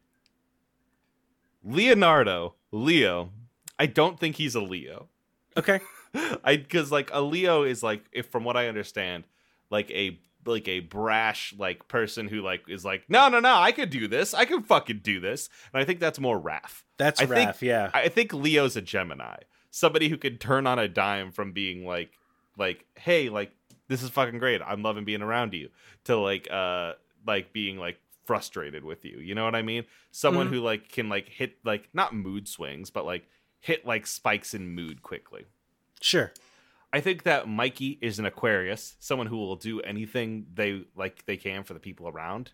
[1.63, 3.29] Leonardo, Leo,
[3.79, 5.07] I don't think he's a Leo.
[5.55, 5.79] okay.
[6.43, 9.23] I because like a Leo is like if from what I understand,
[9.69, 13.71] like a like a brash like person who like is like no no no I
[13.71, 16.83] could do this I can fucking do this and I think that's more Raph.
[16.97, 17.89] That's I think- Raph, yeah.
[17.93, 19.37] I think Leo's a Gemini,
[19.71, 22.11] somebody who could turn on a dime from being like
[22.57, 23.51] like hey like
[23.87, 25.69] this is fucking great I'm loving being around you
[26.03, 26.93] to like uh
[27.25, 30.51] like being like frustrated with you you know what I mean someone Mhm.
[30.51, 33.27] who like can like hit like not mood swings but like
[33.59, 35.45] hit like spikes in mood quickly.
[36.01, 36.33] Sure.
[36.91, 41.37] I think that Mikey is an Aquarius, someone who will do anything they like they
[41.37, 42.51] can for the people around,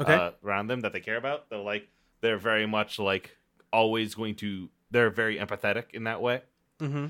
[0.00, 0.14] Okay.
[0.14, 1.50] uh, around them that they care about.
[1.50, 1.88] They're like
[2.20, 3.36] they're very much like
[3.72, 4.70] always going to.
[4.90, 6.42] They're very empathetic in that way.
[6.80, 7.06] mm-hmm.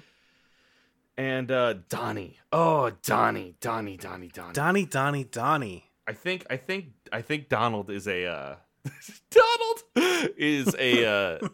[1.17, 4.53] And uh Donnie, oh Donnie, Donnie, Donnie, Donnie.
[4.55, 5.85] Donnie, Donnie, Donnie.
[6.09, 8.57] I think I think I think Donald is a uh
[9.31, 11.49] Donald is a uh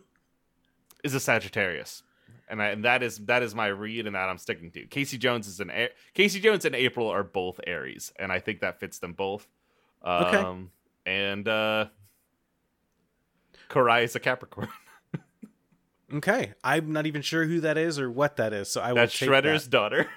[1.04, 2.02] is a Sagittarius.
[2.48, 4.84] And, I, and that is that is my read and that I'm sticking to.
[4.86, 8.60] Casey Jones is an A- Casey Jones and April are both Aries and I think
[8.60, 9.46] that fits them both.
[10.02, 10.66] Um Okay.
[11.06, 11.86] and uh
[13.68, 14.68] Karai is a Capricorn.
[16.12, 16.54] Okay.
[16.64, 19.14] I'm not even sure who that is or what that is, so I will That's
[19.16, 19.70] Shredder's that.
[19.70, 20.08] daughter.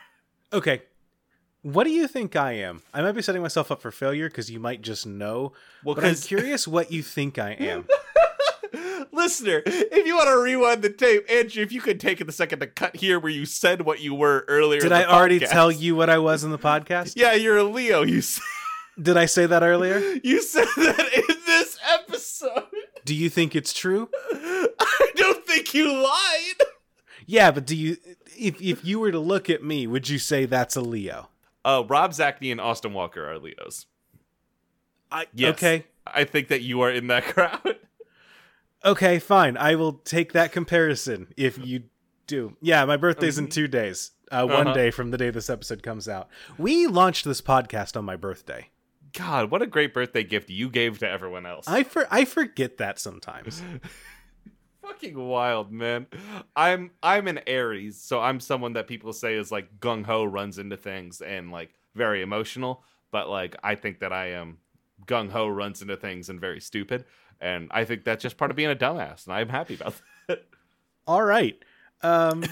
[0.52, 0.82] Okay.
[1.64, 2.82] What do you think I am?
[2.94, 5.54] I might be setting myself up for failure because you might just know.
[5.84, 7.88] Well, But I'm curious what you think I am.
[9.14, 12.60] Listener, if you want to rewind the tape, Andrew, if you could take a second
[12.60, 14.82] to cut here where you said what you were earlier.
[14.82, 17.14] Did I the already tell you what I was in the podcast?
[17.24, 18.02] Yeah, you're a Leo.
[18.04, 18.44] You said,
[19.02, 20.00] Did I say that earlier?
[20.24, 22.66] you said that in this episode.
[23.06, 24.10] Do you think it's true?
[24.34, 26.68] I don't think you lied.
[27.26, 27.98] Yeah, but do you
[28.38, 31.30] if if you were to look at me, would you say that's a Leo?
[31.66, 33.86] Uh, Rob Zacny and Austin Walker are Leos.
[35.12, 35.54] I Yes.
[35.54, 35.86] okay.
[36.06, 37.78] I think that you are in that crowd.
[38.84, 39.56] Okay, fine.
[39.56, 41.84] I will take that comparison if you
[42.28, 42.58] do.
[42.62, 44.12] Yeah, my birthday's in 2 days.
[44.32, 44.74] Uh, one Uh-huh.
[44.74, 46.28] day from the day this episode comes out.
[46.58, 48.70] We launched this podcast on my birthday.
[49.14, 51.68] God, what a great birthday gift you gave to everyone else.
[51.68, 53.62] I for I forget that sometimes.
[55.04, 56.08] fucking wild, man.
[56.56, 60.58] I'm I'm an Aries, so I'm someone that people say is like gung ho, runs
[60.58, 62.84] into things, and like very emotional.
[63.12, 64.58] But like I think that I am
[65.06, 67.06] gung ho, runs into things, and very stupid.
[67.42, 69.96] And I think that's just part of being a dumbass, and I'm happy about
[70.28, 70.46] that.
[71.08, 71.58] All right.
[72.02, 72.44] Um,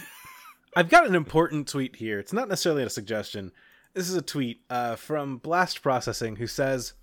[0.75, 2.19] I've got an important tweet here.
[2.19, 3.51] It's not necessarily a suggestion.
[3.93, 6.93] This is a tweet uh, from Blast Processing who says,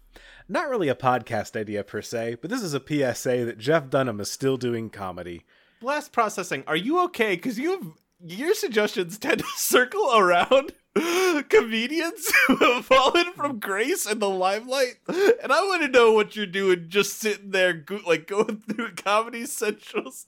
[0.48, 4.20] not really a podcast idea per se, but this is a PSA that Jeff Dunham
[4.20, 5.44] is still doing comedy.
[5.80, 6.64] Blast processing.
[6.66, 7.36] Are you okay?
[7.36, 7.86] Because you have
[8.24, 10.72] your suggestions tend to circle around
[11.48, 16.34] comedians who have fallen from grace in the limelight, and I want to know what
[16.34, 20.26] you're doing, just sitting there, like going through Comedy Central's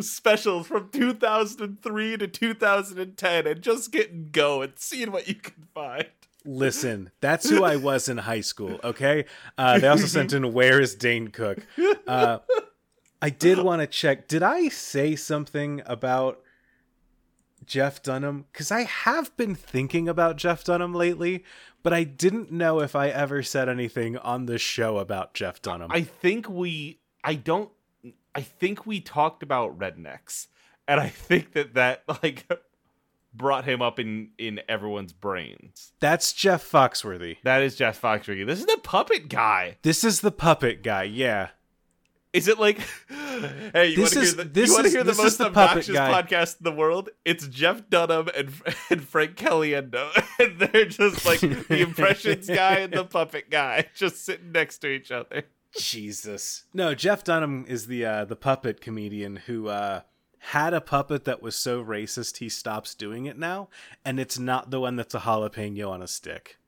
[0.00, 6.06] specials from 2003 to 2010, and just getting going, seeing what you can find.
[6.46, 9.24] Listen, that's who I was in high school, okay?
[9.58, 11.58] Uh, they also sent in Where is Dane Cook?
[12.06, 12.38] Uh,
[13.20, 14.28] I did want to check.
[14.28, 16.40] Did I say something about
[17.64, 18.46] Jeff Dunham?
[18.52, 21.44] Because I have been thinking about Jeff Dunham lately,
[21.82, 25.90] but I didn't know if I ever said anything on the show about Jeff Dunham.
[25.92, 27.70] I think we, I don't,
[28.34, 30.46] I think we talked about rednecks,
[30.86, 32.46] and I think that that like
[33.36, 35.92] brought him up in in everyone's brains.
[36.00, 37.36] That's Jeff Foxworthy.
[37.44, 38.46] That is Jeff Foxworthy.
[38.46, 39.78] This is the puppet guy.
[39.82, 41.48] This is the puppet guy, yeah.
[42.32, 45.04] Is it like, hey, you want This to is- hear the, this you is- hear
[45.04, 46.22] the most the obnoxious guy.
[46.22, 47.08] podcast in the world?
[47.24, 48.52] It's Jeff Dunham and
[48.90, 54.24] and Frank Caliendo, and they're just like the impressions guy and the puppet guy, just
[54.24, 55.44] sitting next to each other.
[55.78, 56.64] Jesus.
[56.74, 60.00] No, Jeff Dunham is the uh, the puppet comedian who uh,
[60.50, 63.68] had a puppet that was so racist he stops doing it now,
[64.04, 66.58] and it's not the one that's a jalapeno on a stick.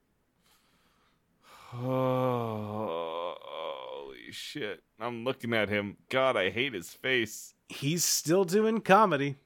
[1.73, 4.83] Oh, holy shit!
[4.99, 5.97] I'm looking at him.
[6.09, 7.55] God, I hate his face.
[7.69, 9.37] He's still doing comedy.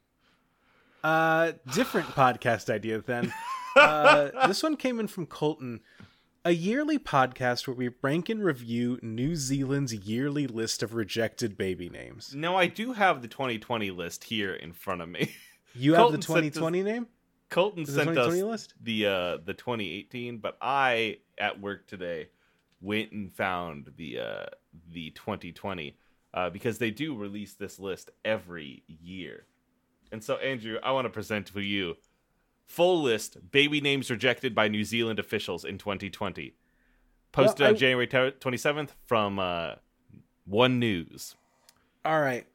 [1.05, 3.35] Uh, different podcast idea then.
[3.77, 5.81] Uh, this one came in from Colton.
[6.45, 11.89] A yearly podcast where we rank and review New Zealand's yearly list of rejected baby
[11.89, 12.35] names.
[12.35, 15.33] No, I do have the 2020 list here in front of me.
[15.75, 17.07] You Colton have the sent us- 2020 name?
[17.49, 18.75] Colton Is it the sent us list?
[18.83, 22.29] the uh the 2018 but i at work today
[22.81, 24.47] went and found the uh
[24.93, 25.97] the 2020
[26.35, 29.45] uh because they do release this list every year
[30.13, 31.95] and so andrew i want to present to you
[32.67, 36.55] full list baby names rejected by New Zealand officials in 2020.
[37.33, 39.77] Posted Well, on January 27th from uh,
[40.45, 41.35] One News.
[42.05, 42.47] All right.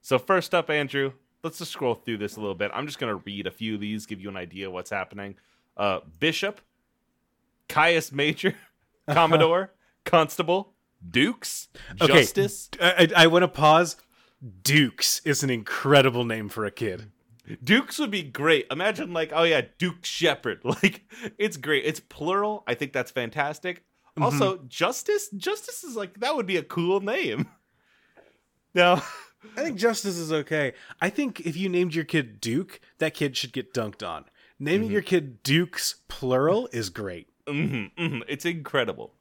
[0.00, 1.12] So first up, Andrew,
[1.44, 2.70] let's just scroll through this a little bit.
[2.74, 5.36] I'm just gonna read a few of these, give you an idea of what's happening.
[5.76, 6.60] Uh, Bishop,
[7.68, 8.54] Caius Major,
[9.08, 9.72] Commodore,
[10.04, 10.72] Constable,
[11.08, 11.68] Dukes,
[12.00, 12.12] Okay.
[12.22, 13.96] Justice, I, I, I want to pause.
[14.62, 17.10] Dukes is an incredible name for a kid.
[17.62, 18.66] Dukes would be great.
[18.70, 20.60] Imagine like, oh yeah, Duke Shepherd.
[20.64, 21.02] Like,
[21.38, 21.84] it's great.
[21.84, 22.62] It's plural.
[22.66, 23.84] I think that's fantastic.
[24.20, 25.28] Also, Justice.
[25.30, 27.48] Justice is like that would be a cool name.
[28.74, 29.02] Now,
[29.56, 30.74] I think Justice is okay.
[31.00, 34.26] I think if you named your kid Duke, that kid should get dunked on.
[34.60, 37.28] Naming your kid Dukes plural is great.
[37.48, 39.14] hmm hmm It's incredible.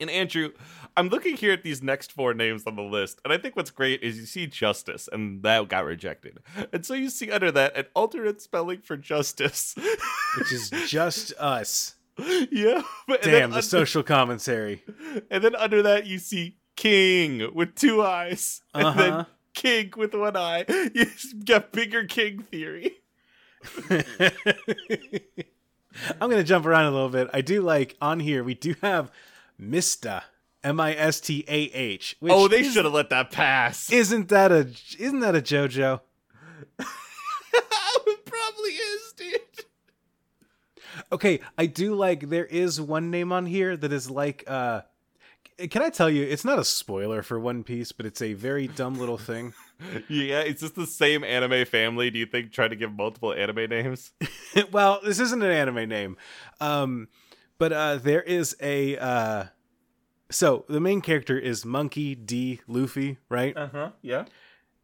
[0.00, 0.50] And Andrew,
[0.96, 3.70] I'm looking here at these next four names on the list, and I think what's
[3.70, 6.38] great is you see Justice, and that got rejected.
[6.72, 9.74] And so you see under that an alternate spelling for Justice.
[10.38, 11.94] Which is just us.
[12.50, 12.82] yeah.
[13.08, 14.82] But, Damn, the under- social commentary.
[15.30, 18.60] And then under that you see King with two eyes.
[18.74, 19.00] And Uh-huh.
[19.00, 20.64] then King with one eye.
[20.94, 21.06] You
[21.44, 22.96] got bigger King theory.
[26.20, 27.28] I'm gonna jump around a little bit.
[27.32, 29.10] I do like on here we do have
[29.58, 30.24] Mista,
[30.62, 32.16] M I S T A H.
[32.22, 33.90] oh, they should have let that pass.
[33.90, 36.00] Isn't that a isn't that a JoJo?
[36.78, 39.40] it probably is, dude.
[41.12, 44.82] Okay, I do like there is one name on here that is like uh
[45.70, 48.66] can I tell you it's not a spoiler for One Piece, but it's a very
[48.66, 49.54] dumb little thing.
[50.08, 52.10] Yeah, it's just the same anime family?
[52.10, 54.10] Do you think trying to give multiple anime names?
[54.72, 56.16] well, this isn't an anime name.
[56.62, 57.08] Um
[57.58, 59.44] but uh there is a uh
[60.30, 63.56] so the main character is Monkey D Luffy, right?
[63.56, 63.90] Uh huh.
[64.02, 64.24] Yeah.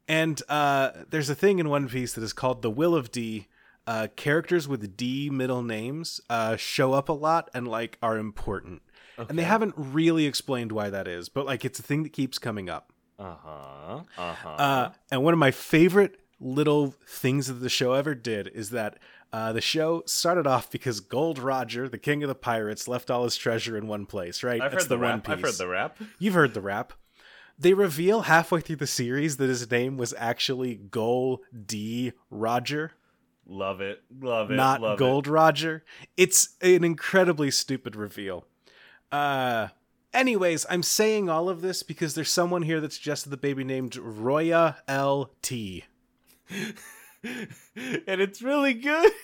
[0.07, 3.47] And uh, there's a thing in One Piece that is called the Will of D.
[3.85, 8.81] Uh, characters with D middle names uh, show up a lot and like are important,
[9.19, 9.27] Okay.
[9.29, 12.39] and they haven't really explained why that is, but like it's a thing that keeps
[12.39, 12.93] coming up.
[13.19, 13.99] Uh huh.
[14.17, 14.49] Uh huh.
[14.49, 18.97] Uh, and one of my favorite little things that the show ever did is that
[19.33, 23.23] uh, the show started off because Gold Roger, the king of the pirates, left all
[23.23, 24.43] his treasure in one place.
[24.43, 24.61] Right?
[24.61, 25.29] I've That's heard the, One rap.
[25.29, 25.97] I've heard the rap.
[26.19, 26.93] You've heard the rap.
[27.57, 32.91] They reveal halfway through the series that his name was actually Gold D Roger,
[33.45, 34.01] Love it.
[34.21, 34.55] Love it.
[34.55, 35.83] not love Gold Roger.
[36.15, 38.45] It's an incredibly stupid reveal.
[39.11, 39.67] Uh
[40.13, 43.95] anyways, I'm saying all of this because there's someone here that suggested the baby named
[43.97, 45.85] Roya L T.
[46.49, 46.75] It.
[47.23, 49.11] and it's really good.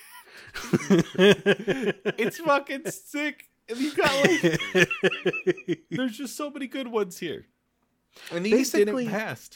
[2.18, 3.50] It's fucking sick.
[3.68, 7.46] And you got like, there's just so many good ones here.
[8.32, 9.50] And these Basically- didn't pass.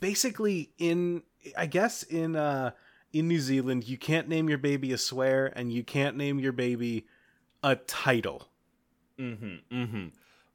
[0.00, 1.22] Basically in
[1.56, 2.72] I guess in uh
[3.12, 6.52] in New Zealand you can't name your baby a swear and you can't name your
[6.52, 7.06] baby
[7.62, 8.48] a title.
[9.18, 9.74] Mm-hmm.
[9.76, 10.06] Mm-hmm.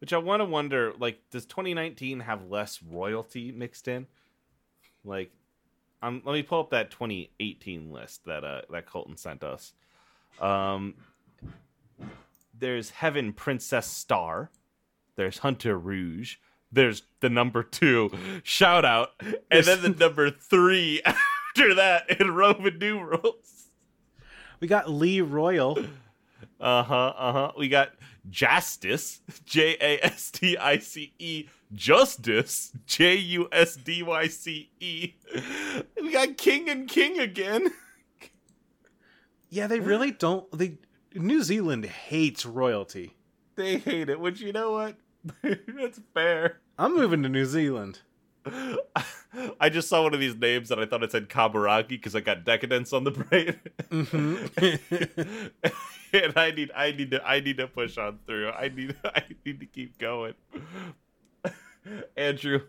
[0.02, 4.08] Which I want to wonder, like, does 2019 have less royalty mixed in?
[5.04, 5.32] Like,
[6.06, 9.74] um, let me pull up that 2018 list that uh that Colton sent us.
[10.40, 10.96] Um,
[12.58, 14.52] there's Heaven Princess Star.
[15.16, 16.36] There's Hunter Rouge.
[16.72, 18.12] There's the number two
[18.44, 19.12] shout out,
[19.50, 23.70] and then the number three after that in Roman numerals.
[24.60, 25.78] We got Lee Royal.
[26.60, 27.14] Uh huh.
[27.18, 27.52] Uh huh.
[27.58, 27.92] We got
[28.30, 34.70] Justice, J A S T I C E, Justice, J U S D Y C
[34.80, 35.14] E.
[36.02, 37.70] We got King and King again.
[39.50, 40.50] Yeah, they really don't.
[40.58, 40.78] They
[41.14, 43.16] New Zealand hates royalty.
[43.56, 44.98] They hate it, which you know what?
[45.44, 46.60] That's fair.
[46.78, 48.00] I'm moving to New Zealand.
[49.60, 52.20] I just saw one of these names and I thought it said Kaburagi because I
[52.20, 53.60] got decadence on the brain.
[53.90, 55.52] Mhm.
[56.14, 58.50] and I need I need to I need to push on through.
[58.50, 60.34] I need I need to keep going.
[62.18, 62.62] Andrew,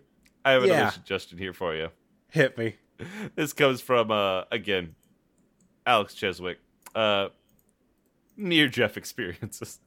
[0.44, 0.90] I have another Yeah.
[0.90, 1.88] suggestion here for you.
[2.30, 2.76] Hit me.
[3.34, 4.94] This comes from uh again
[5.86, 6.56] Alex Cheswick.
[6.94, 7.28] Uh
[8.36, 9.80] near Jeff experiences.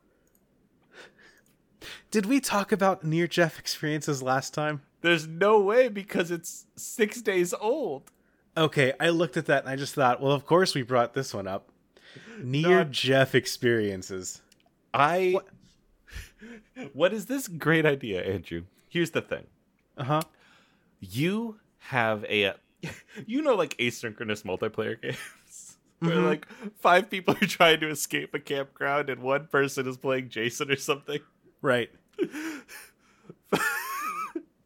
[2.11, 4.81] Did we talk about near Jeff experiences last time?
[5.01, 8.11] There's no way because it's six days old.
[8.57, 11.33] Okay, I looked at that and I just thought, well, of course we brought this
[11.33, 11.69] one up.
[12.41, 14.41] Near Not- Jeff experiences.
[14.93, 15.47] I What-
[16.93, 18.63] what is this great idea, Andrew?
[18.89, 19.45] Here's the thing.
[19.97, 20.21] Uh huh.
[20.99, 22.53] you have a
[23.25, 26.25] you know like asynchronous multiplayer games where Mhm.
[26.25, 26.47] like
[26.79, 30.75] five people are trying to escape a campground and one person is playing Jason or
[30.77, 31.19] something.
[31.61, 31.89] Right.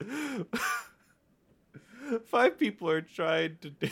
[2.25, 3.71] five people are trying to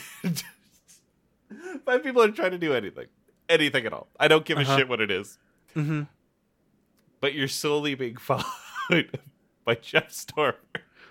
[1.85, 3.07] five people are trying to do anything,
[3.49, 4.07] anything at all.
[4.19, 4.77] I don't give a Uh-huh.
[4.77, 5.37] shit what it is.
[5.75, 6.03] Mm-hmm.
[7.19, 9.19] But you're slowly being followed
[9.65, 10.55] by Jeff Stormer.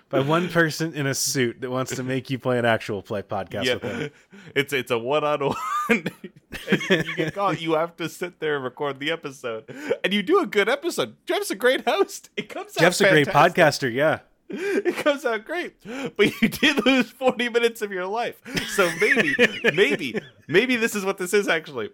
[0.09, 3.21] By one person in a suit that wants to make you play an actual play
[3.21, 4.11] podcast with him.
[4.53, 5.55] it's it's a one on one.
[5.89, 7.61] You get caught.
[7.61, 9.73] You have to sit there and record the episode,
[10.03, 11.15] and you do a good episode.
[11.25, 12.29] Jeff's a great host.
[12.35, 12.75] It comes.
[12.75, 14.19] out Jeff's a great podcaster, yeah.
[14.85, 15.75] It comes out great,
[16.17, 18.41] but you did lose forty minutes of your life.
[18.75, 19.35] So maybe,
[19.73, 21.89] maybe, maybe this is what this is actually.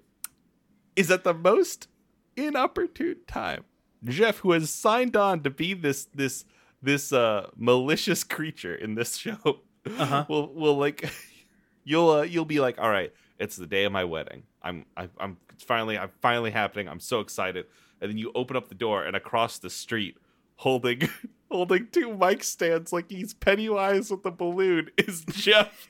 [0.96, 1.88] Is at the most
[2.36, 3.64] inopportune time,
[4.04, 6.46] Jeff, who has signed on to be this this
[6.82, 10.26] this uh malicious creature in this show, Uh-huh.
[10.28, 11.10] will will like
[11.84, 14.44] you'll uh, you'll be like, all right, it's the day of my wedding.
[14.62, 16.88] I'm I, I'm it's finally I'm finally happening.
[16.88, 17.66] I'm so excited.
[18.02, 20.18] And then you open up the door, and across the street,
[20.56, 21.02] holding
[21.50, 25.88] holding two mic stands like he's Pennywise with the balloon, is Jeff.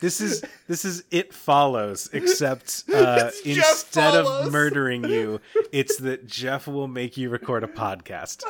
[0.00, 4.46] This is this is it follows, except uh, instead Follows.
[4.46, 5.40] of murdering you,
[5.70, 8.42] it's that Jeff will make you record a podcast.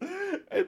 [0.50, 0.66] and,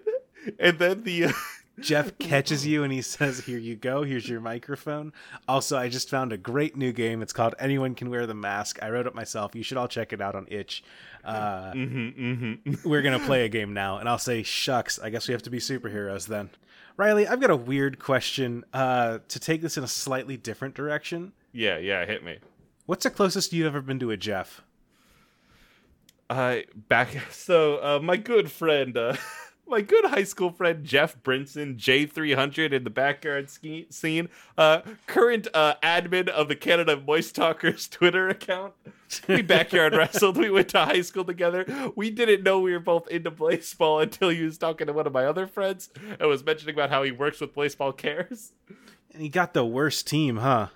[0.60, 1.32] and then the uh,
[1.80, 4.02] Jeff catches you and he says, "Here you go.
[4.04, 5.12] Here's your microphone."
[5.48, 7.20] Also, I just found a great new game.
[7.20, 8.78] It's called Anyone Can Wear the Mask.
[8.82, 9.54] I wrote it myself.
[9.54, 10.84] You should all check it out on Itch.
[11.24, 12.84] Uh, mhm, mhm.
[12.84, 15.50] we're gonna play a game now, and I'll say, "Shucks, I guess we have to
[15.50, 16.50] be superheroes then."
[16.96, 21.32] Riley, I've got a weird question uh, to take this in a slightly different direction.
[21.52, 22.38] yeah, yeah, hit me.
[22.86, 24.60] What's the closest you've ever been to a Jeff?
[26.30, 26.58] Uh,
[26.88, 29.16] back so uh, my good friend, uh,
[29.66, 34.28] my good high school friend Jeff Brinson, J three hundred in the backyard ski- scene,
[34.58, 38.74] uh, current uh, admin of the Canada Moist Talkers Twitter account.
[39.28, 40.36] We backyard wrestled.
[40.36, 41.92] We went to high school together.
[41.96, 45.12] We didn't know we were both into baseball until he was talking to one of
[45.12, 48.52] my other friends and was mentioning about how he works with Baseball Cares.
[49.12, 50.68] And he got the worst team, huh?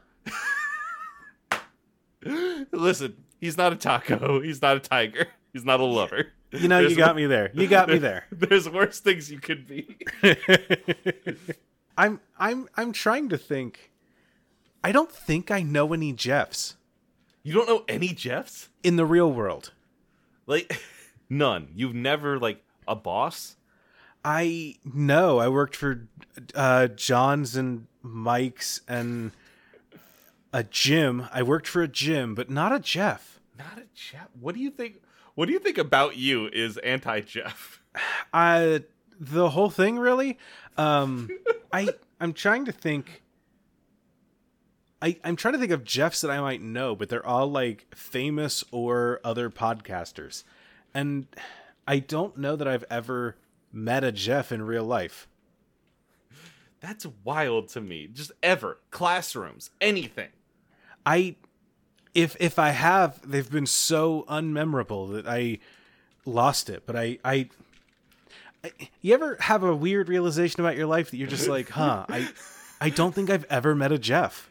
[2.73, 4.41] Listen, he's not a taco.
[4.41, 5.29] He's not a tiger.
[5.53, 6.33] He's not a lover.
[6.53, 7.51] You know, you got me there.
[7.53, 8.27] You got me there.
[8.33, 9.99] There's worse things you could be.
[11.99, 13.91] I'm I'm I'm trying to think.
[14.83, 16.77] I don't think I know any Jeffs
[17.43, 18.69] You don't know any Jeffs?
[18.85, 19.73] in the real world.
[20.47, 20.81] Like
[21.29, 21.69] none.
[21.75, 23.57] You've never like a boss?
[24.25, 26.09] I know I worked for
[26.55, 29.33] uh, John's and Mike's and
[30.53, 31.27] a gym.
[31.33, 33.39] I worked for a gym, but not a Jeff.
[33.59, 34.29] Not a Jeff.
[34.41, 35.01] What do you think?
[35.39, 37.81] What do you think about you is anti-Jeff?
[38.35, 38.83] I
[39.21, 40.37] the whole thing really.
[40.77, 41.31] Um,
[41.73, 43.23] I I'm trying to think.
[45.01, 47.87] I I'm trying to think of Jeffs that I might know, but they're all like
[47.95, 50.43] famous or other podcasters,
[50.93, 51.29] and
[51.87, 53.37] I don't know that I've ever
[53.73, 55.29] met a Jeff in real life.
[56.81, 58.09] That's wild to me.
[58.09, 60.31] Just ever classrooms, anything.
[61.07, 61.37] I
[62.19, 65.59] if if I have, they've been so unmemorable that I
[66.25, 66.83] lost it.
[66.85, 67.49] But I I,
[68.65, 72.07] I you ever have a weird realization about your life that you're just like, huh?
[72.09, 72.29] I
[72.81, 74.51] I don't think I've ever met a Jeff.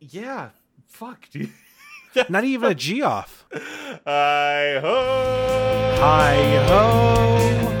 [0.00, 0.50] Yeah.
[0.86, 1.52] Fuck, dude.
[2.28, 3.44] Not even a Geoff.
[3.52, 5.96] Hi ho.
[6.00, 7.77] Hi ho.